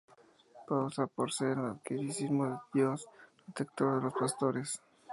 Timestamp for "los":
4.05-4.13